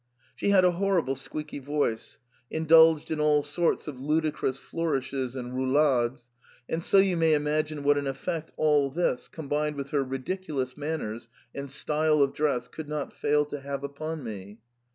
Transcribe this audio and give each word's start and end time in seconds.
She 0.33 0.49
had 0.49 0.65
a 0.65 0.71
horrible 0.71 1.13
squeaky 1.15 1.59
voice, 1.59 2.17
indulged 2.49 3.11
in 3.11 3.19
all 3.19 3.43
sorts 3.43 3.87
of 3.87 3.99
ludicrous 3.99 4.57
flourishes 4.57 5.35
and 5.35 5.53
rou 5.53 5.71
lades, 5.71 6.27
and 6.67 6.83
so 6.83 6.97
you 6.97 7.15
may 7.15 7.35
imagine 7.35 7.83
what 7.83 7.99
an 7.99 8.07
effect 8.07 8.51
all 8.57 8.89
this, 8.89 9.27
combined 9.27 9.75
with 9.75 9.91
her 9.91 10.03
ridiculous 10.03 10.75
manners 10.75 11.29
and 11.53 11.69
style 11.69 12.23
of 12.23 12.33
dress, 12.33 12.67
could 12.67 12.89
not 12.89 13.13
fail 13.13 13.45
to 13.45 13.59
have 13.59 13.83
upon 13.83 14.23
me. 14.23 14.57